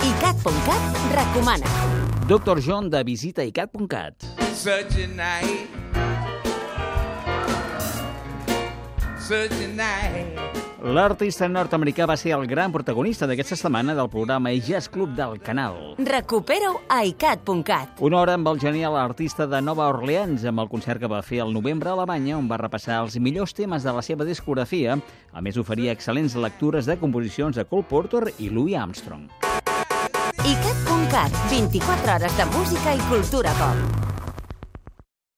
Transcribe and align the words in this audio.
ICAT.cat 0.00 0.80
recomana. 1.12 1.68
Doctor 2.26 2.60
John 2.64 2.88
de 2.88 3.04
visita 3.04 3.44
icat.cat. 3.44 4.24
Such 4.54 4.96
a 4.96 5.06
night. 5.06 5.79
L'artista 10.80 11.46
nord-americà 11.46 12.06
va 12.08 12.16
ser 12.18 12.32
el 12.34 12.48
gran 12.50 12.72
protagonista 12.74 13.28
d'aquesta 13.30 13.54
setmana 13.54 13.94
del 13.94 14.08
programa 14.10 14.50
Jazz 14.50 14.88
Club 14.90 15.12
del 15.14 15.38
canal. 15.44 15.76
Recupera-ho 16.02 16.80
a 16.88 17.04
ICAT.cat. 17.06 18.00
Una 18.00 18.18
hora 18.22 18.34
amb 18.34 18.50
el 18.50 18.58
genial 18.58 18.96
artista 18.98 19.46
de 19.46 19.60
Nova 19.62 19.86
Orleans, 19.92 20.42
amb 20.48 20.64
el 20.64 20.72
concert 20.72 20.98
que 20.98 21.12
va 21.12 21.22
fer 21.22 21.44
al 21.44 21.54
novembre 21.54 21.92
a 21.92 21.94
Alemanya, 21.94 22.38
on 22.40 22.50
va 22.50 22.58
repassar 22.58 22.98
els 23.04 23.20
millors 23.22 23.54
temes 23.54 23.86
de 23.86 23.94
la 23.94 24.02
seva 24.02 24.26
discografia. 24.26 24.98
A 25.30 25.40
més, 25.44 25.60
oferia 25.60 25.94
excel·lents 25.94 26.34
lectures 26.34 26.90
de 26.90 26.98
composicions 26.98 27.54
de 27.54 27.68
Cole 27.70 27.86
Porter 27.86 28.32
i 28.38 28.50
Louis 28.50 28.74
Armstrong. 28.74 29.28
ICAT.cat. 30.42 31.42
24 31.50 32.16
hores 32.16 32.38
de 32.40 32.54
música 32.56 32.98
i 32.98 33.10
cultura 33.12 33.54
pop. 33.62 34.09